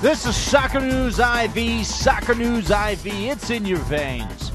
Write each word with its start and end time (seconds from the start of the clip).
This 0.00 0.24
is 0.26 0.36
Soccer 0.36 0.80
News 0.80 1.18
IV, 1.18 1.84
Soccer 1.84 2.34
News 2.34 2.70
IV. 2.70 3.04
It's 3.04 3.50
in 3.50 3.66
your 3.66 3.78
veins. 3.78 4.52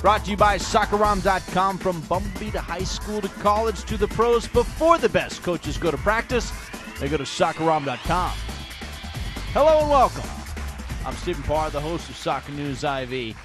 Brought 0.00 0.24
to 0.26 0.30
you 0.30 0.36
by 0.36 0.58
Soccerom.com 0.58 1.78
from 1.78 2.00
Bumblebee 2.02 2.52
to 2.52 2.60
high 2.60 2.84
school 2.84 3.20
to 3.20 3.28
college 3.28 3.82
to 3.86 3.96
the 3.96 4.06
pros. 4.06 4.46
Before 4.46 4.96
the 4.96 5.08
best 5.08 5.42
coaches 5.42 5.76
go 5.76 5.90
to 5.90 5.96
practice, 5.98 6.52
they 7.00 7.08
go 7.08 7.16
to 7.16 7.24
Soccerom.com. 7.24 8.30
Hello 9.52 9.80
and 9.80 9.90
welcome. 9.90 10.45
I'm 11.06 11.14
Stephen 11.14 11.44
Parr, 11.44 11.70
the 11.70 11.80
host 11.80 12.10
of 12.10 12.16
Soccer 12.16 12.50
News 12.50 12.82
IV. 12.82 13.36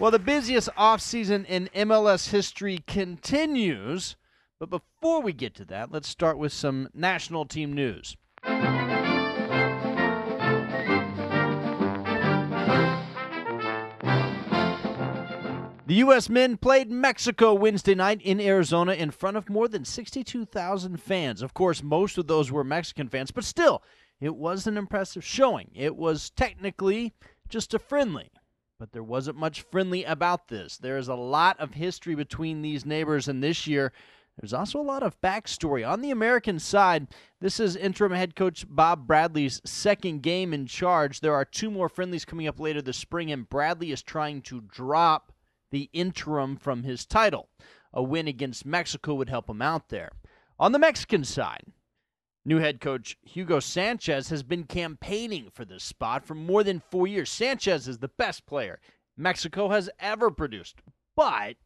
Well, 0.00 0.10
the 0.10 0.18
busiest 0.18 0.68
offseason 0.76 1.46
in 1.46 1.68
MLS 1.72 2.30
history 2.30 2.82
continues. 2.88 4.16
But 4.58 4.68
before 4.68 5.22
we 5.22 5.32
get 5.32 5.54
to 5.54 5.64
that, 5.66 5.92
let's 5.92 6.08
start 6.08 6.38
with 6.38 6.52
some 6.52 6.88
national 6.92 7.44
team 7.44 7.72
news. 7.72 8.16
The 15.86 15.94
U.S. 15.94 16.28
men 16.28 16.56
played 16.56 16.90
Mexico 16.90 17.54
Wednesday 17.54 17.94
night 17.94 18.20
in 18.22 18.40
Arizona 18.40 18.94
in 18.94 19.12
front 19.12 19.36
of 19.36 19.48
more 19.48 19.68
than 19.68 19.84
62,000 19.84 21.00
fans. 21.00 21.42
Of 21.42 21.54
course, 21.54 21.80
most 21.80 22.18
of 22.18 22.26
those 22.26 22.50
were 22.50 22.64
Mexican 22.64 23.08
fans, 23.08 23.30
but 23.30 23.44
still, 23.44 23.84
it 24.20 24.34
was 24.34 24.66
an 24.66 24.76
impressive 24.76 25.24
showing. 25.24 25.70
It 25.74 25.96
was 25.96 26.30
technically 26.30 27.14
just 27.48 27.74
a 27.74 27.78
friendly, 27.78 28.30
but 28.78 28.92
there 28.92 29.02
wasn't 29.02 29.38
much 29.38 29.62
friendly 29.62 30.04
about 30.04 30.48
this. 30.48 30.76
There 30.76 30.98
is 30.98 31.08
a 31.08 31.14
lot 31.14 31.58
of 31.60 31.74
history 31.74 32.14
between 32.14 32.62
these 32.62 32.84
neighbors, 32.84 33.28
and 33.28 33.42
this 33.42 33.66
year, 33.66 33.92
there's 34.38 34.52
also 34.52 34.80
a 34.80 34.82
lot 34.82 35.02
of 35.02 35.20
backstory. 35.20 35.88
On 35.88 36.00
the 36.00 36.12
American 36.12 36.60
side, 36.60 37.08
this 37.40 37.58
is 37.58 37.74
interim 37.74 38.12
head 38.12 38.36
coach 38.36 38.64
Bob 38.68 39.06
Bradley's 39.06 39.60
second 39.64 40.22
game 40.22 40.54
in 40.54 40.66
charge. 40.66 41.20
There 41.20 41.34
are 41.34 41.44
two 41.44 41.70
more 41.70 41.88
friendlies 41.88 42.24
coming 42.24 42.46
up 42.46 42.60
later 42.60 42.80
this 42.80 42.96
spring, 42.96 43.32
and 43.32 43.48
Bradley 43.48 43.90
is 43.90 44.02
trying 44.02 44.42
to 44.42 44.60
drop 44.60 45.32
the 45.70 45.90
interim 45.92 46.56
from 46.56 46.84
his 46.84 47.04
title. 47.04 47.48
A 47.92 48.02
win 48.02 48.28
against 48.28 48.64
Mexico 48.64 49.14
would 49.14 49.28
help 49.28 49.50
him 49.50 49.62
out 49.62 49.88
there. 49.88 50.10
On 50.60 50.72
the 50.72 50.78
Mexican 50.78 51.24
side, 51.24 51.64
new 52.48 52.58
head 52.58 52.80
coach 52.80 53.16
Hugo 53.22 53.60
Sanchez 53.60 54.30
has 54.30 54.42
been 54.42 54.64
campaigning 54.64 55.50
for 55.52 55.66
this 55.66 55.84
spot 55.84 56.24
for 56.24 56.34
more 56.34 56.64
than 56.64 56.82
four 56.90 57.06
years. 57.06 57.28
Sanchez 57.28 57.86
is 57.86 57.98
the 57.98 58.08
best 58.08 58.46
player 58.46 58.80
Mexico 59.16 59.68
has 59.68 59.90
ever 60.00 60.30
produced, 60.30 60.80
but 61.14 61.56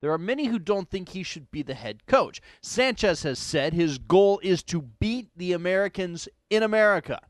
there 0.00 0.12
are 0.12 0.18
many 0.18 0.46
who 0.46 0.58
don't 0.58 0.88
think 0.88 1.10
he 1.10 1.24
should 1.24 1.50
be 1.50 1.62
the 1.62 1.74
head 1.74 2.06
coach. 2.06 2.40
Sanchez 2.62 3.24
has 3.24 3.38
said 3.38 3.74
his 3.74 3.98
goal 3.98 4.40
is 4.42 4.62
to 4.62 4.82
beat 4.82 5.30
the 5.36 5.52
Americans 5.52 6.28
in 6.48 6.62
America. 6.62 7.20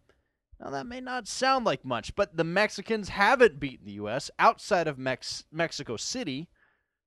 Now, 0.60 0.70
that 0.70 0.86
may 0.86 1.00
not 1.00 1.26
sound 1.26 1.64
like 1.64 1.84
much, 1.86 2.14
but 2.14 2.36
the 2.36 2.44
Mexicans 2.44 3.08
haven't 3.08 3.58
beaten 3.58 3.86
the 3.86 3.92
U.S. 3.92 4.30
outside 4.38 4.86
of 4.86 4.98
Mex- 4.98 5.44
Mexico 5.50 5.96
City 5.96 6.48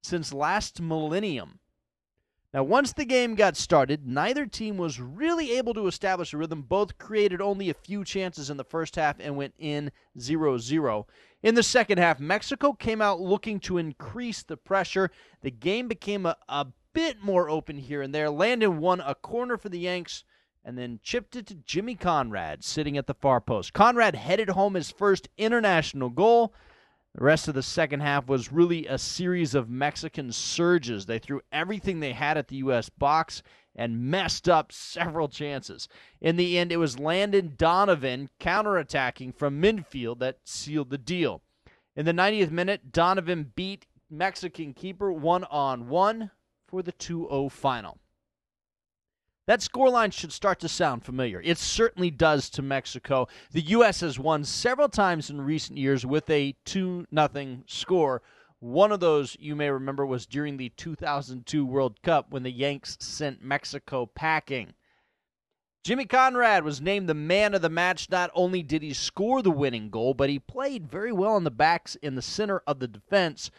since 0.02 0.34
last 0.34 0.82
millennium. 0.82 1.60
Now, 2.54 2.62
once 2.64 2.94
the 2.94 3.06
game 3.06 3.34
got 3.34 3.58
started, 3.58 4.06
neither 4.06 4.46
team 4.46 4.78
was 4.78 5.00
really 5.00 5.58
able 5.58 5.74
to 5.74 5.88
establish 5.88 6.34
a 6.34 6.38
rhythm. 6.38 6.62
Both 6.62 7.00
created 7.00 7.42
only 7.42 7.70
a 7.70 7.74
few 7.74 8.04
chances 8.04 8.52
in 8.52 8.58
the 8.58 8.64
first 8.64 8.96
half 8.96 9.16
and 9.20 9.36
went 9.36 9.56
in 9.58 9.92
0 10.20 10.60
0. 10.60 11.08
In 11.42 11.56
the 11.56 11.64
second 11.64 11.98
half, 11.98 12.20
Mexico 12.20 12.74
came 12.74 13.02
out 13.02 13.20
looking 13.20 13.60
to 13.62 13.80
increase 13.80 14.44
the 14.44 14.56
pressure. 14.56 15.10
The 15.42 15.50
game 15.50 15.88
became 15.88 16.28
a, 16.28 16.38
a 16.48 16.68
bit 16.94 17.24
more 17.24 17.50
open 17.50 17.80
here 17.80 18.04
and 18.04 18.14
there. 18.14 18.30
Landon 18.30 18.78
won 18.78 19.02
a 19.02 19.16
corner 19.16 19.58
for 19.58 19.70
the 19.70 19.80
Yanks 19.80 20.24
and 20.64 20.78
then 20.78 21.00
chipped 21.02 21.36
it 21.36 21.48
to 21.48 21.56
Jimmy 21.56 21.96
Conrad 21.96 22.64
sitting 22.64 22.98
at 23.00 23.08
the 23.08 23.16
far 23.16 23.42
post. 23.42 23.74
Conrad 23.74 24.16
headed 24.16 24.50
home 24.50 24.76
his 24.76 24.92
first 24.92 25.28
international 25.40 26.10
goal. 26.10 26.54
The 27.16 27.24
rest 27.24 27.48
of 27.48 27.54
the 27.54 27.62
second 27.62 28.00
half 28.00 28.28
was 28.28 28.52
really 28.52 28.88
a 28.88 28.98
series 28.98 29.54
of 29.54 29.70
Mexican 29.70 30.32
surges. 30.32 31.06
They 31.06 31.20
threw 31.20 31.42
everything 31.52 32.00
they 32.00 32.14
had 32.14 32.40
at 32.40 32.48
the 32.48 32.56
U.S. 32.58 32.90
box 32.90 33.44
and 33.76 34.10
messed 34.10 34.50
up 34.50 34.72
several 34.72 35.28
chances. 35.28 35.88
In 36.22 36.38
the 36.38 36.58
end, 36.58 36.72
it 36.72 36.78
was 36.78 37.00
Landon 37.00 37.54
Donovan 37.56 38.30
counterattacking 38.40 39.36
from 39.36 39.62
midfield 39.62 40.20
that 40.20 40.40
sealed 40.44 40.90
the 40.90 40.98
deal. 40.98 41.44
In 41.96 42.06
the 42.06 42.14
90th 42.14 42.52
minute, 42.52 42.92
Donovan 42.92 43.52
beat 43.56 43.86
Mexican 44.10 44.74
keeper 44.74 45.14
one 45.14 45.44
on 45.46 45.90
one 45.90 46.32
for 46.68 46.82
the 46.82 46.92
2 46.92 47.28
0 47.30 47.50
final. 47.50 48.00
That 49.46 49.60
scoreline 49.60 50.14
should 50.14 50.32
start 50.32 50.60
to 50.62 50.70
sound 50.70 51.04
familiar. 51.04 51.42
It 51.44 51.58
certainly 51.58 52.10
does 52.10 52.50
to 52.52 52.62
Mexico. 52.62 53.28
The 53.52 53.62
U.S. 53.62 54.00
has 54.00 54.18
won 54.18 54.46
several 54.46 54.88
times 54.88 55.30
in 55.30 55.42
recent 55.42 55.78
years 55.78 56.06
with 56.06 56.30
a 56.30 56.56
2 56.64 57.08
0 57.14 57.58
score. 57.66 58.22
One 58.60 58.94
of 58.94 59.02
those, 59.02 59.36
you 59.38 59.58
may 59.58 59.70
remember, 59.70 60.06
was 60.06 60.26
during 60.26 60.56
the 60.56 60.70
2002 60.70 61.66
World 61.66 62.02
Cup 62.02 62.32
when 62.32 62.44
the 62.44 62.52
Yanks 62.52 62.96
sent 63.02 63.44
Mexico 63.44 64.06
packing. 64.06 64.74
Jimmy 65.84 66.06
Conrad 66.06 66.64
was 66.64 66.80
named 66.80 67.10
the 67.10 67.14
man 67.14 67.54
of 67.54 67.62
the 67.62 67.68
match. 67.68 68.10
Not 68.10 68.32
only 68.34 68.64
did 68.64 68.82
he 68.82 68.94
score 68.94 69.42
the 69.42 69.52
winning 69.52 69.90
goal, 69.90 70.14
but 70.14 70.30
he 70.30 70.40
played 70.40 70.90
very 70.90 71.12
well 71.12 71.34
on 71.34 71.44
the 71.44 71.52
backs 71.52 71.96
in 71.96 72.16
the 72.16 72.22
center 72.22 72.62
of 72.66 72.80
the 72.80 72.88
defense. 72.88 73.52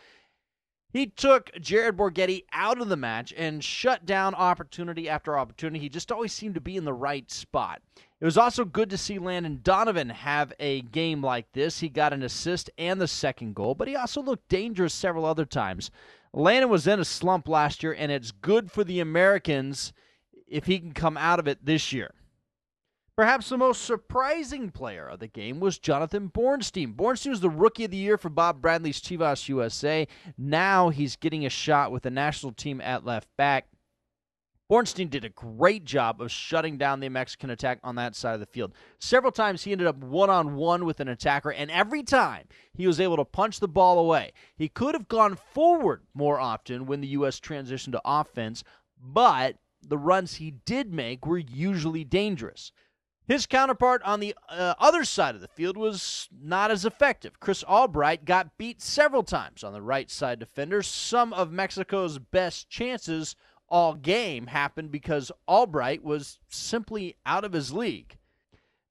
He 0.95 1.09
took 1.09 1.51
Jared 1.61 1.97
Borgetti 1.97 2.45
out 2.53 2.81
of 2.81 2.89
the 2.89 2.97
match 2.97 3.35
and 3.37 3.65
shut 3.65 4.07
down 4.07 4.33
opportunity 4.37 5.09
after 5.09 5.37
opportunity. 5.37 5.81
He 5.81 5.89
just 5.89 6.13
always 6.13 6.33
seemed 6.33 6.55
to 6.55 6.61
be 6.61 6.77
in 6.77 6.85
the 6.85 6.93
right 6.93 7.29
spot. 7.33 7.83
It 8.21 8.25
was 8.25 8.39
also 8.39 8.65
good 8.65 8.91
to 8.91 8.97
see 8.97 9.19
Landon 9.19 9.59
Donovan 9.65 10.09
have 10.11 10.53
a 10.61 10.83
game 10.83 11.21
like 11.21 11.51
this. 11.53 11.81
He 11.81 11.89
got 11.89 12.13
an 12.13 12.23
assist 12.23 12.71
and 12.79 13.01
the 13.01 13.09
second 13.09 13.57
goal, 13.57 13.75
but 13.75 13.89
he 13.89 13.97
also 13.97 14.23
looked 14.23 14.49
dangerous 14.49 14.95
several 14.95 15.25
other 15.25 15.45
times. 15.45 15.91
Landon 16.33 16.71
was 16.71 16.87
in 16.87 17.01
a 17.01 17.05
slump 17.05 17.49
last 17.49 17.83
year, 17.83 17.97
and 17.99 18.13
it's 18.13 18.31
good 18.31 18.71
for 18.71 18.85
the 18.85 19.01
Americans 19.01 19.93
if 20.47 20.67
he 20.67 20.79
can 20.79 20.93
come 20.93 21.17
out 21.17 21.41
of 21.41 21.49
it 21.49 21.67
this 21.67 21.93
year. 21.93 22.15
Perhaps 23.17 23.49
the 23.49 23.57
most 23.57 23.85
surprising 23.85 24.71
player 24.71 25.07
of 25.07 25.21
the 25.21 25.29
game 25.29 25.61
was 25.61 25.79
Jonathan 25.79 26.29
Bornstein. 26.29 26.97
Bornstein 26.97 27.31
was 27.31 27.41
the 27.41 27.49
rookie 27.49 27.85
of 27.85 27.93
the 27.93 27.97
year 27.97 28.19
for 28.19 28.29
Bob 28.29 28.61
Bradley's 28.61 29.01
Chivas 29.01 29.49
USA. 29.49 30.09
Now 30.37 30.89
he's 30.89 31.15
getting 31.15 31.47
a 31.47 31.51
shot 31.51 31.93
with 31.93 32.03
the 32.03 32.11
national 32.11 32.53
team 32.53 32.81
at 32.81 33.05
left 33.05 33.29
back. 33.37 33.69
Bornstein 34.69 35.11
did 35.11 35.25
a 35.25 35.29
great 35.29 35.85
job 35.85 36.21
of 36.21 36.33
shutting 36.33 36.77
down 36.77 36.99
the 36.99 37.09
Mexican 37.09 37.51
attack 37.51 37.79
on 37.85 37.95
that 37.95 38.17
side 38.17 38.35
of 38.35 38.41
the 38.41 38.47
field. 38.47 38.75
Several 38.99 39.31
times 39.31 39.63
he 39.63 39.71
ended 39.71 39.87
up 39.87 39.99
one 39.99 40.31
on 40.31 40.57
one 40.57 40.85
with 40.85 40.99
an 40.99 41.09
attacker, 41.09 41.53
and 41.53 41.71
every 41.71 42.03
time 42.03 42.47
he 42.73 42.89
was 42.89 42.99
able 42.99 43.19
to 43.19 43.25
punch 43.25 43.61
the 43.61 43.69
ball 43.69 44.01
away. 44.01 44.33
He 44.57 44.69
could 44.69 44.95
have 44.95 45.07
gone 45.07 45.37
forward 45.53 46.03
more 46.15 46.41
often 46.41 46.87
when 46.87 47.01
the 47.01 47.09
U.S. 47.09 47.39
transitioned 47.39 47.93
to 47.93 48.03
offense, 48.05 48.65
but 49.01 49.57
the 49.87 49.99
runs 49.99 50.35
he 50.37 50.51
did 50.51 50.93
make 50.93 51.27
were 51.27 51.39
usually 51.39 52.03
dangerous. 52.03 52.73
His 53.27 53.47
counterpart 53.47 54.03
on 54.03 54.21
the 54.21 54.35
uh, 54.51 54.75
other 54.79 55.05
side 55.05 55.35
of 55.35 55.41
the 55.41 55.49
field 55.49 55.79
was 55.79 56.29
not 56.43 56.71
as 56.71 56.85
effective. 56.85 57.41
Chris 57.41 57.65
Albright 57.65 58.27
got 58.27 58.59
beat 58.59 58.83
several 58.83 59.23
times 59.23 59.65
on 59.65 59.73
the 59.73 59.81
right 59.81 60.11
side 60.11 60.39
defender. 60.39 60.83
Some 60.83 61.33
of 61.33 61.51
Mexico's 61.51 62.19
best 62.19 62.69
chances 62.69 63.35
all 63.69 63.95
game 63.95 64.49
happened 64.49 64.91
because 64.91 65.33
Albright 65.49 66.05
was 66.05 66.39
simply 66.49 67.17
out 67.25 67.45
of 67.45 67.55
his 67.55 67.73
league. 67.73 68.19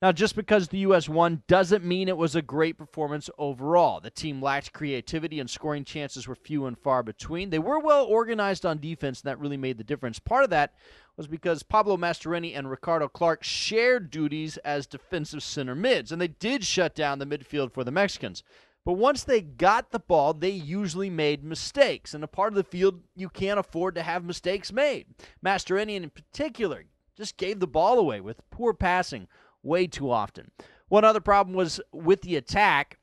Now, 0.04 0.12
just 0.12 0.36
because 0.36 0.68
the 0.68 0.80
U.S. 0.80 1.08
won 1.08 1.44
doesn't 1.48 1.82
mean 1.82 2.10
it 2.10 2.16
was 2.18 2.36
a 2.36 2.42
great 2.42 2.76
performance 2.76 3.30
overall. 3.38 4.00
The 4.00 4.10
team 4.10 4.42
lacked 4.42 4.74
creativity 4.74 5.40
and 5.40 5.48
scoring 5.48 5.82
chances 5.82 6.28
were 6.28 6.34
few 6.34 6.66
and 6.66 6.78
far 6.78 7.02
between. 7.02 7.48
They 7.48 7.58
were 7.58 7.78
well 7.78 8.04
organized 8.04 8.66
on 8.66 8.80
defense, 8.80 9.22
and 9.22 9.30
that 9.30 9.38
really 9.38 9.56
made 9.56 9.78
the 9.78 9.82
difference. 9.82 10.18
Part 10.18 10.44
of 10.44 10.50
that 10.50 10.74
was 11.16 11.26
because 11.26 11.62
Pablo 11.62 11.96
Mastroeni 11.96 12.54
and 12.54 12.68
Ricardo 12.68 13.08
Clark 13.08 13.44
shared 13.44 14.10
duties 14.10 14.58
as 14.58 14.86
defensive 14.86 15.42
center 15.42 15.74
mids, 15.74 16.12
and 16.12 16.20
they 16.20 16.28
did 16.28 16.64
shut 16.64 16.94
down 16.94 17.18
the 17.18 17.24
midfield 17.24 17.72
for 17.72 17.82
the 17.82 17.90
Mexicans. 17.90 18.42
But 18.84 18.98
once 18.98 19.24
they 19.24 19.40
got 19.40 19.90
the 19.90 20.00
ball, 20.00 20.34
they 20.34 20.50
usually 20.50 21.08
made 21.08 21.42
mistakes. 21.42 22.12
And 22.12 22.22
a 22.22 22.28
part 22.28 22.52
of 22.52 22.56
the 22.56 22.62
field 22.62 23.00
you 23.16 23.30
can't 23.30 23.58
afford 23.58 23.94
to 23.94 24.02
have 24.02 24.22
mistakes 24.22 24.70
made. 24.70 25.06
Mastroeni, 25.42 25.94
in 25.94 26.10
particular, 26.10 26.84
just 27.16 27.38
gave 27.38 27.58
the 27.58 27.66
ball 27.66 27.98
away 27.98 28.20
with 28.20 28.42
poor 28.50 28.74
passing 28.74 29.28
way 29.64 29.86
too 29.86 30.10
often. 30.10 30.50
One 30.88 31.04
other 31.04 31.20
problem 31.20 31.56
was 31.56 31.80
with 31.92 32.22
the 32.22 32.36
attack, 32.36 32.98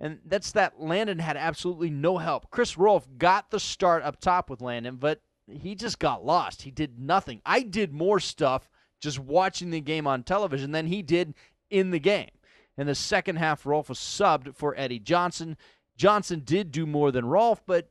and 0.00 0.18
that's 0.26 0.52
that 0.52 0.80
Landon 0.80 1.20
had 1.20 1.36
absolutely 1.36 1.90
no 1.90 2.18
help. 2.18 2.50
Chris 2.50 2.76
Rolfe 2.76 3.06
got 3.16 3.50
the 3.50 3.60
start 3.60 4.02
up 4.02 4.20
top 4.20 4.50
with 4.50 4.60
Landon, 4.60 4.96
but 4.96 5.20
he 5.46 5.74
just 5.74 5.98
got 5.98 6.24
lost. 6.24 6.62
He 6.62 6.70
did 6.70 6.98
nothing. 6.98 7.40
I 7.46 7.62
did 7.62 7.92
more 7.92 8.20
stuff 8.20 8.68
just 9.00 9.18
watching 9.18 9.70
the 9.70 9.80
game 9.80 10.06
on 10.06 10.22
television 10.22 10.72
than 10.72 10.86
he 10.86 11.02
did 11.02 11.34
in 11.70 11.90
the 11.90 11.98
game. 11.98 12.30
In 12.76 12.86
the 12.86 12.94
second 12.94 13.36
half, 13.36 13.66
Rolfe 13.66 13.88
was 13.88 13.98
subbed 13.98 14.56
for 14.56 14.74
Eddie 14.76 14.98
Johnson. 14.98 15.56
Johnson 15.96 16.42
did 16.44 16.72
do 16.72 16.86
more 16.86 17.12
than 17.12 17.24
Rolfe, 17.24 17.62
but 17.66 17.90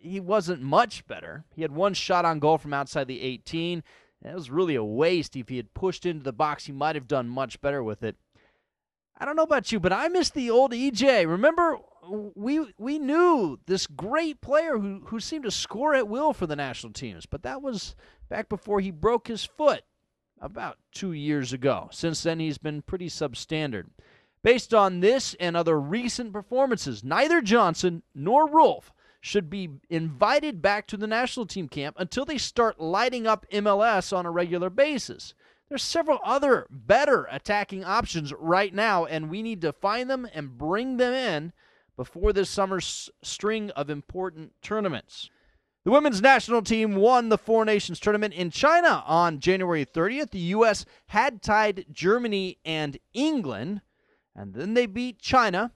he 0.00 0.20
wasn't 0.20 0.60
much 0.60 1.06
better. 1.06 1.44
He 1.54 1.62
had 1.62 1.72
one 1.72 1.94
shot 1.94 2.24
on 2.24 2.40
goal 2.40 2.58
from 2.58 2.74
outside 2.74 3.06
the 3.06 3.22
18. 3.22 3.82
It 4.24 4.34
was 4.34 4.50
really 4.50 4.74
a 4.74 4.84
waste. 4.84 5.36
If 5.36 5.48
he 5.48 5.58
had 5.58 5.74
pushed 5.74 6.06
into 6.06 6.24
the 6.24 6.32
box, 6.32 6.64
he 6.64 6.72
might 6.72 6.94
have 6.94 7.06
done 7.06 7.28
much 7.28 7.60
better 7.60 7.82
with 7.82 8.02
it. 8.02 8.16
I 9.16 9.24
don't 9.24 9.36
know 9.36 9.42
about 9.42 9.70
you, 9.70 9.78
but 9.78 9.92
I 9.92 10.08
miss 10.08 10.30
the 10.30 10.50
old 10.50 10.72
EJ. 10.72 11.28
Remember, 11.28 11.78
we 12.08 12.72
we 12.78 12.98
knew 12.98 13.60
this 13.66 13.86
great 13.86 14.40
player 14.40 14.78
who 14.78 15.02
who 15.06 15.20
seemed 15.20 15.44
to 15.44 15.50
score 15.50 15.94
at 15.94 16.08
will 16.08 16.32
for 16.32 16.46
the 16.46 16.56
national 16.56 16.92
teams, 16.92 17.26
but 17.26 17.42
that 17.42 17.62
was 17.62 17.94
back 18.28 18.48
before 18.48 18.80
he 18.80 18.90
broke 18.90 19.28
his 19.28 19.44
foot 19.44 19.82
about 20.40 20.78
two 20.90 21.12
years 21.12 21.52
ago. 21.52 21.88
Since 21.92 22.22
then, 22.22 22.40
he's 22.40 22.58
been 22.58 22.82
pretty 22.82 23.08
substandard. 23.08 23.86
Based 24.42 24.74
on 24.74 25.00
this 25.00 25.34
and 25.40 25.56
other 25.56 25.80
recent 25.80 26.32
performances, 26.32 27.02
neither 27.04 27.40
Johnson 27.40 28.02
nor 28.14 28.48
Rolfe 28.48 28.92
should 29.24 29.48
be 29.48 29.70
invited 29.88 30.60
back 30.60 30.86
to 30.86 30.98
the 30.98 31.06
national 31.06 31.46
team 31.46 31.66
camp 31.66 31.96
until 31.98 32.26
they 32.26 32.36
start 32.36 32.78
lighting 32.78 33.26
up 33.26 33.46
MLS 33.50 34.14
on 34.14 34.26
a 34.26 34.30
regular 34.30 34.68
basis. 34.68 35.32
There's 35.66 35.82
several 35.82 36.18
other 36.22 36.66
better 36.68 37.26
attacking 37.30 37.84
options 37.84 38.34
right 38.34 38.74
now, 38.74 39.06
and 39.06 39.30
we 39.30 39.40
need 39.40 39.62
to 39.62 39.72
find 39.72 40.10
them 40.10 40.28
and 40.34 40.58
bring 40.58 40.98
them 40.98 41.14
in 41.14 41.54
before 41.96 42.34
this 42.34 42.50
summer's 42.50 43.08
string 43.22 43.70
of 43.70 43.88
important 43.88 44.52
tournaments. 44.60 45.30
The 45.84 45.90
women's 45.90 46.20
national 46.20 46.60
team 46.60 46.94
won 46.96 47.30
the 47.30 47.38
Four 47.38 47.64
Nations 47.64 48.00
tournament 48.00 48.34
in 48.34 48.50
China 48.50 49.02
on 49.06 49.40
January 49.40 49.86
30th. 49.86 50.32
The 50.32 50.38
U.S. 50.38 50.84
had 51.06 51.40
tied 51.40 51.86
Germany 51.90 52.58
and 52.62 52.98
England, 53.14 53.80
and 54.36 54.52
then 54.52 54.74
they 54.74 54.84
beat 54.84 55.18
China, 55.18 55.72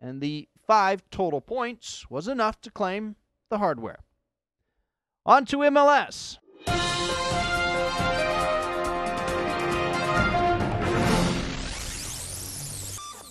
and 0.00 0.22
the 0.22 0.48
five 0.68 1.02
total 1.10 1.40
points 1.40 2.08
was 2.10 2.28
enough 2.28 2.60
to 2.60 2.70
claim 2.70 3.16
the 3.48 3.56
hardware. 3.56 4.00
On 5.24 5.44
to 5.46 5.56
MLS. 5.56 6.36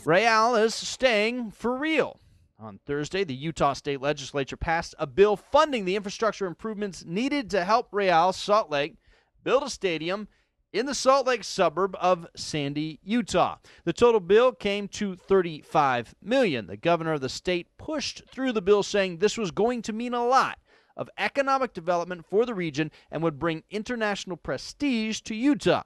Real 0.03 0.55
is 0.55 0.73
staying 0.73 1.51
for 1.51 1.77
real. 1.77 2.19
On 2.59 2.79
Thursday, 2.87 3.23
the 3.23 3.35
Utah 3.35 3.73
State 3.73 4.01
Legislature 4.01 4.57
passed 4.57 4.95
a 4.97 5.05
bill 5.05 5.35
funding 5.35 5.85
the 5.85 5.95
infrastructure 5.95 6.47
improvements 6.47 7.05
needed 7.05 7.51
to 7.51 7.63
help 7.63 7.89
Real 7.91 8.33
Salt 8.33 8.71
Lake 8.71 8.95
build 9.43 9.61
a 9.61 9.69
stadium 9.69 10.27
in 10.73 10.85
the 10.85 10.95
Salt 10.95 11.27
Lake 11.27 11.43
suburb 11.43 11.95
of 11.99 12.27
Sandy, 12.35 12.99
Utah. 13.03 13.57
The 13.85 13.93
total 13.93 14.19
bill 14.19 14.51
came 14.51 14.87
to 14.89 15.15
35 15.15 16.15
million. 16.21 16.67
The 16.67 16.77
governor 16.77 17.13
of 17.13 17.21
the 17.21 17.29
state 17.29 17.67
pushed 17.77 18.23
through 18.29 18.51
the 18.51 18.61
bill 18.61 18.83
saying 18.83 19.17
this 19.17 19.37
was 19.37 19.51
going 19.51 19.81
to 19.83 19.93
mean 19.93 20.13
a 20.13 20.25
lot 20.25 20.59
of 20.95 21.09
economic 21.17 21.73
development 21.73 22.25
for 22.25 22.45
the 22.45 22.55
region 22.55 22.91
and 23.11 23.21
would 23.23 23.39
bring 23.39 23.63
international 23.69 24.35
prestige 24.35 25.21
to 25.21 25.35
Utah. 25.35 25.83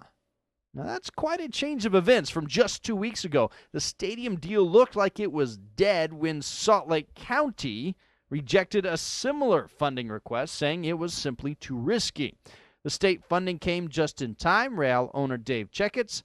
Now, 0.73 0.83
that's 0.83 1.09
quite 1.09 1.41
a 1.41 1.49
change 1.49 1.85
of 1.85 1.93
events 1.93 2.29
from 2.29 2.47
just 2.47 2.81
two 2.81 2.95
weeks 2.95 3.25
ago. 3.25 3.51
The 3.73 3.81
stadium 3.81 4.37
deal 4.37 4.63
looked 4.63 4.95
like 4.95 5.19
it 5.19 5.31
was 5.31 5.57
dead 5.57 6.13
when 6.13 6.41
Salt 6.41 6.87
Lake 6.87 7.13
County 7.13 7.97
rejected 8.29 8.85
a 8.85 8.95
similar 8.95 9.67
funding 9.67 10.07
request, 10.07 10.55
saying 10.55 10.85
it 10.85 10.97
was 10.97 11.13
simply 11.13 11.55
too 11.55 11.77
risky. 11.77 12.35
The 12.83 12.89
state 12.89 13.23
funding 13.23 13.59
came 13.59 13.89
just 13.89 14.21
in 14.21 14.35
time. 14.35 14.79
Real 14.79 15.11
owner 15.13 15.37
Dave 15.37 15.71
Checketts 15.71 16.23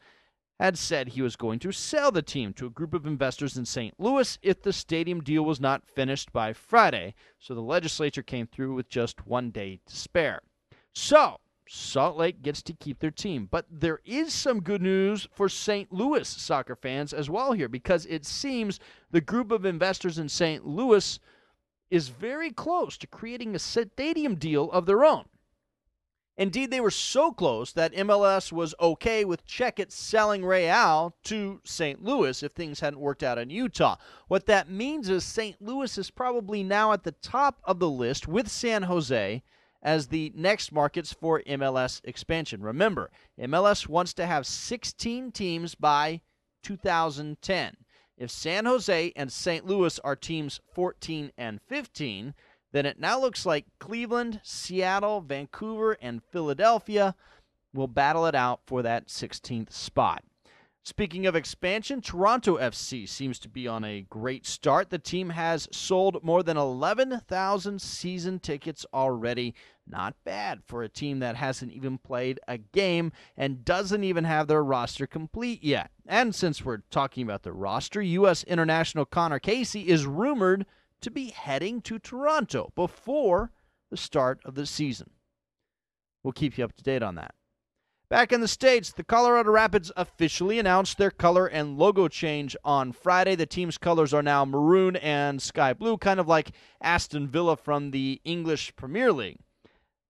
had 0.59 0.79
said 0.79 1.09
he 1.09 1.21
was 1.21 1.37
going 1.37 1.59
to 1.59 1.71
sell 1.71 2.11
the 2.11 2.23
team 2.23 2.55
to 2.55 2.67
a 2.67 2.71
group 2.71 2.95
of 2.95 3.07
investors 3.07 3.59
in 3.59 3.67
St. 3.67 3.95
Louis 3.99 4.39
if 4.41 4.63
the 4.63 4.73
stadium 4.73 5.23
deal 5.23 5.45
was 5.45 5.61
not 5.61 5.87
finished 5.87 6.33
by 6.33 6.55
Friday. 6.55 7.15
So 7.39 7.55
the 7.55 7.61
legislature 7.61 8.23
came 8.23 8.47
through 8.47 8.75
with 8.75 8.89
just 8.89 9.27
one 9.27 9.51
day 9.51 9.81
to 9.87 9.97
spare. 9.97 10.41
So 10.95 11.41
Salt 11.69 12.17
Lake 12.17 12.43
gets 12.43 12.63
to 12.63 12.73
keep 12.73 13.01
their 13.01 13.11
team. 13.11 13.49
But 13.51 13.67
there 13.71 14.01
is 14.05 14.33
some 14.33 14.63
good 14.63 14.81
news 14.81 15.29
for 15.33 15.49
St. 15.49 15.93
Louis 15.93 16.27
soccer 16.27 16.77
fans 16.77 17.13
as 17.13 17.29
well 17.29 17.53
here 17.53 17.69
because 17.69 18.07
it 18.07 18.25
seems 18.25 18.81
the 19.11 19.21
group 19.21 19.51
of 19.51 19.67
investors 19.67 20.19
in 20.19 20.29
St. 20.29 20.67
Louis 20.67 21.19
is 21.91 22.09
very 22.09 22.51
close 22.51 22.97
to 22.99 23.07
creating 23.07 23.55
a 23.55 23.59
stadium 23.59 24.37
deal 24.37 24.71
of 24.71 24.87
their 24.87 25.05
own. 25.05 25.27
Indeed, 26.39 26.71
they 26.71 26.81
were 26.81 26.91
so 26.91 27.33
close 27.33 27.73
that 27.73 27.95
MLS 27.95 28.53
was 28.53 28.75
okay 28.79 29.25
with 29.25 29.47
Checkett 29.47 29.91
selling 29.91 30.45
Real 30.45 31.15
to 31.25 31.61
St. 31.65 32.05
Louis 32.05 32.43
if 32.43 32.53
things 32.53 32.81
hadn't 32.81 33.01
worked 33.01 33.23
out 33.23 33.39
in 33.39 33.49
Utah. 33.49 33.97
What 34.29 34.45
that 34.47 34.69
means 34.69 35.09
is 35.09 35.25
St. 35.25 35.61
Louis 35.63 35.97
is 35.97 36.11
probably 36.11 36.63
now 36.63 36.93
at 36.93 37.05
the 37.05 37.13
top 37.13 37.61
of 37.65 37.79
the 37.79 37.89
list 37.89 38.29
with 38.29 38.49
San 38.49 38.83
Jose 38.83 39.43
as 39.83 40.09
the 40.09 40.31
next 40.35 40.73
markets 40.73 41.13
for 41.13 41.43
MLS 41.47 42.03
expansion. 42.05 42.61
Remember, 42.61 43.11
MLS 43.41 43.89
wants 43.89 44.13
to 44.15 44.27
have 44.27 44.47
16 44.47 45.33
teams 45.33 45.75
by 45.75 46.21
2010. 46.63 47.77
If 48.19 48.31
San 48.31 48.65
Jose 48.65 49.13
and 49.15 49.31
St. 49.33 49.67
Louis 49.67 49.99
are 50.01 50.17
teams 50.17 50.61
14 50.75 51.33
and 51.39 51.61
15, 51.69 52.35
then 52.77 52.87
it 52.87 53.01
now 53.01 53.19
looks 53.19 53.47
like 53.47 53.65
Cleveland, 53.79 54.41
Seattle, 54.43 55.21
Vancouver, 55.21 55.97
and 56.01 56.23
Philadelphia 56.23 57.15
will 57.73 57.89
battle 57.89 58.27
it 58.27 58.35
out 58.35 58.61
for 58.67 58.83
that 58.83 59.09
16th 59.09 59.73
spot. 59.73 60.23
Speaking 60.87 61.27
of 61.27 61.35
expansion, 61.35 62.01
Toronto 62.01 62.59
FC 62.59 63.09
seems 63.09 63.41
to 63.41 63.49
be 63.49 63.67
on 63.67 63.83
a 63.83 64.07
great 64.09 64.47
start. 64.47 64.91
The 64.91 65.01
team 65.01 65.31
has 65.31 65.69
sold 65.73 66.23
more 66.23 66.45
than 66.45 66.57
11,000 66.57 67.83
season 67.83 68.39
tickets 68.39 68.87
already. 68.95 69.53
Not 69.85 70.15
bad 70.25 70.63
for 70.65 70.85
a 70.85 70.89
team 70.89 71.19
that 71.19 71.35
hasn't 71.35 71.73
even 71.73 71.99
played 71.99 72.39
a 72.47 72.59
game 72.59 73.11
and 73.37 73.65
doesn't 73.65 74.05
even 74.05 74.23
have 74.23 74.47
their 74.47 74.63
roster 74.63 75.09
complete 75.09 75.65
yet. 75.65 75.91
And 76.07 76.33
since 76.33 76.65
we're 76.65 76.83
talking 76.91 77.25
about 77.25 77.43
the 77.43 77.53
roster, 77.53 78.01
U.S. 78.01 78.45
international 78.45 79.07
Conor 79.07 79.41
Casey 79.41 79.89
is 79.89 80.07
rumored 80.07 80.67
to 81.07 81.11
be 81.13 81.31
heading 81.31 81.81
to 81.81 82.01
Toronto 82.01 82.73
before 82.75 83.53
the 83.93 83.97
start 83.97 84.41
of 84.45 84.57
the 84.57 84.67
season. 84.67 85.11
We'll 86.25 86.33
keep 86.33 86.59
you 86.59 86.65
up 86.65 86.75
to 86.75 86.83
date 86.83 87.01
on 87.05 87.15
that. 87.15 87.33
Back 88.09 88.33
in 88.33 88.41
the 88.41 88.49
States, 88.49 88.91
the 88.91 89.05
Colorado 89.05 89.53
Rapids 89.53 89.93
officially 89.97 90.59
announced 90.59 90.99
their 90.99 91.13
color 91.13 91.47
and 91.47 91.79
logo 91.79 92.09
change 92.09 92.57
on 92.65 92.91
Friday. 92.91 93.37
The 93.37 93.47
team's 93.47 93.79
colors 93.79 94.13
are 94.13 94.23
now 94.23 94.45
maroon 94.45 94.97
and 94.97 95.41
sky 95.41 95.75
blue, 95.75 95.97
kind 95.97 96.19
of 96.19 96.27
like 96.27 96.51
Aston 96.81 97.29
Villa 97.29 97.57
from 97.57 97.93
the 97.93 98.21
English 98.25 98.75
Premier 98.75 99.13
League. 99.13 99.39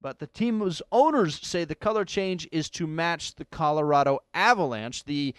But 0.01 0.19
the 0.19 0.27
team's 0.27 0.81
owners 0.91 1.39
say 1.47 1.67
the 1.67 1.75
color 1.75 2.07
change 2.07 2.49
is 2.51 2.71
to 2.71 2.87
match 2.87 3.35
the 3.35 3.45
Colorado 3.45 4.21
Avalanche, 4.33 5.05
the 5.05 5.35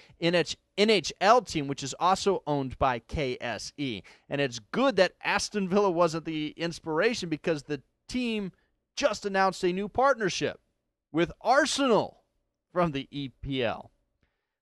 NHL 0.77 1.47
team, 1.47 1.67
which 1.67 1.83
is 1.83 1.95
also 1.99 2.43
owned 2.45 2.77
by 2.77 2.99
KSE. 2.99 4.03
And 4.29 4.41
it's 4.41 4.59
good 4.59 4.95
that 4.97 5.13
Aston 5.23 5.67
Villa 5.67 5.89
wasn't 5.89 6.25
the 6.25 6.53
inspiration 6.57 7.29
because 7.29 7.63
the 7.63 7.81
team 8.07 8.51
just 8.95 9.25
announced 9.25 9.63
a 9.63 9.73
new 9.73 9.87
partnership 9.87 10.59
with 11.11 11.31
Arsenal 11.41 12.23
from 12.71 12.91
the 12.91 13.07
EPL. 13.13 13.89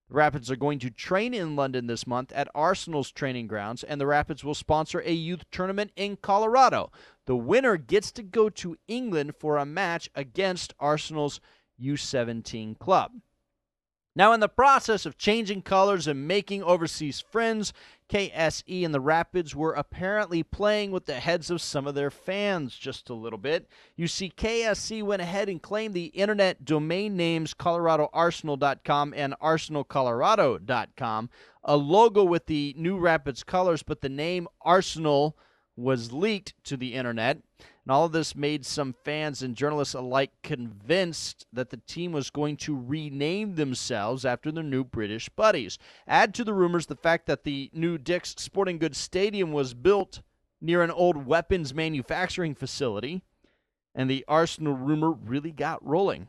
The 0.08 0.14
Rapids 0.14 0.52
are 0.52 0.56
going 0.56 0.78
to 0.80 0.92
train 0.92 1.34
in 1.34 1.56
London 1.56 1.88
this 1.88 2.06
month 2.06 2.32
at 2.34 2.48
Arsenal's 2.54 3.12
training 3.12 3.48
grounds, 3.48 3.84
and 3.84 4.00
the 4.00 4.06
Rapids 4.06 4.44
will 4.44 4.54
sponsor 4.54 5.00
a 5.00 5.12
youth 5.12 5.44
tournament 5.52 5.92
in 5.96 6.18
Colorado. 6.18 6.92
The 7.26 7.36
winner 7.36 7.76
gets 7.76 8.12
to 8.14 8.24
go 8.24 8.50
to 8.50 8.78
England 8.88 9.34
for 9.40 9.58
a 9.58 9.66
match 9.66 10.10
against 10.14 10.76
Arsenal's 10.80 11.42
U17 11.82 12.78
club. 12.78 13.14
Now, 14.18 14.32
in 14.32 14.40
the 14.40 14.48
process 14.48 15.06
of 15.06 15.18
changing 15.18 15.64
colors 15.64 16.08
and 16.08 16.26
making 16.26 16.64
overseas 16.64 17.20
friends, 17.20 17.74
KSE 18.10 18.86
and 18.86 18.94
the 18.94 19.02
Rapids 19.02 19.54
were 19.54 19.74
apparently 19.74 20.42
playing 20.42 20.92
with 20.92 21.06
the 21.06 21.16
heads 21.16 21.52
of 21.52 21.62
some 21.62 21.86
of 21.86 21.96
their 21.96 22.10
fans 22.10 22.78
just 22.78 23.10
a 23.10 23.14
little 23.14 23.40
bit. 23.40 23.68
You 23.98 24.08
see, 24.08 24.30
KSE 24.30 25.04
went 25.04 25.22
ahead 25.22 25.50
and 25.50 25.62
claimed 25.62 25.94
the 25.94 26.06
internet 26.06 26.64
domain 26.64 27.18
names 27.18 27.54
ColoradoArsenal.com 27.54 29.14
and 29.18 29.36
ArsenalColorado.com, 29.42 31.30
a 31.66 31.76
logo 31.76 32.24
with 32.24 32.46
the 32.46 32.74
new 32.78 32.98
Rapids 32.98 33.44
colors, 33.44 33.84
but 33.84 34.00
the 34.00 34.08
name 34.08 34.48
Arsenal 34.62 35.38
was 35.76 36.14
leaked 36.14 36.54
to 36.64 36.78
the 36.78 36.94
internet. 36.94 37.40
And 37.86 37.92
all 37.92 38.06
of 38.06 38.14
this 38.14 38.36
made 38.36 38.66
some 38.66 38.96
fans 39.04 39.44
and 39.44 39.56
journalists 39.56 39.94
alike 39.94 40.32
convinced 40.42 41.46
that 41.54 41.70
the 41.70 41.78
team 41.78 42.14
was 42.14 42.32
going 42.32 42.58
to 42.58 42.76
rename 42.76 43.56
themselves 43.56 44.26
after 44.26 44.52
their 44.52 44.64
new 44.64 44.84
British 44.84 45.30
buddies. 45.30 45.78
Add 46.08 46.34
to 46.36 46.44
the 46.44 46.54
rumors 46.54 46.88
the 46.88 46.96
fact 46.96 47.28
that 47.28 47.44
the 47.44 47.70
new 47.74 48.00
Dick's 48.00 48.34
Sporting 48.40 48.80
Goods 48.80 48.98
Stadium 48.98 49.52
was 49.52 49.76
built 49.76 50.22
near 50.60 50.82
an 50.82 50.90
old 50.90 51.28
weapons 51.28 51.76
manufacturing 51.76 52.56
facility, 52.56 53.22
and 53.94 54.10
the 54.10 54.26
Arsenal 54.28 54.74
rumor 54.74 55.12
really 55.12 55.52
got 55.52 55.86
rolling. 55.86 56.28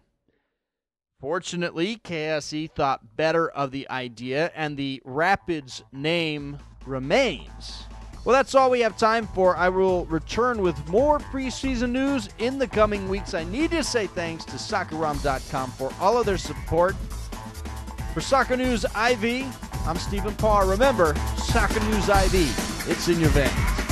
Fortunately, 1.18 1.96
KSE 1.96 2.70
thought 2.72 3.16
better 3.16 3.48
of 3.48 3.70
the 3.70 3.88
idea, 3.88 4.52
and 4.54 4.76
the 4.76 5.00
Rapids 5.06 5.82
name 5.90 6.58
remains. 6.84 7.84
Well, 8.26 8.34
that's 8.34 8.56
all 8.56 8.70
we 8.70 8.80
have 8.80 8.96
time 8.96 9.28
for. 9.28 9.56
I 9.56 9.68
will 9.68 10.04
return 10.06 10.60
with 10.60 10.76
more 10.88 11.20
preseason 11.20 11.92
news 11.92 12.28
in 12.38 12.58
the 12.58 12.66
coming 12.66 13.08
weeks. 13.08 13.34
I 13.34 13.44
need 13.44 13.70
to 13.70 13.84
say 13.84 14.08
thanks 14.08 14.44
to 14.46 14.56
soccerrom.com 14.56 15.70
for 15.70 15.92
all 16.00 16.18
of 16.18 16.26
their 16.26 16.36
support. 16.36 16.96
For 18.12 18.20
Soccer 18.20 18.56
News 18.56 18.84
IV, 18.84 19.46
I'm 19.86 19.96
Stephen 19.96 20.34
Parr. 20.34 20.66
Remember, 20.66 21.14
Soccer 21.36 21.78
News 21.78 22.08
IV, 22.08 22.90
it's 22.90 23.06
in 23.06 23.20
your 23.20 23.30
veins. 23.30 23.85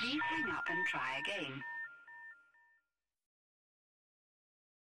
Please 0.00 0.20
hang 0.28 0.50
up 0.54 0.64
and 0.68 0.84
try 0.86 1.18
again. 1.18 1.62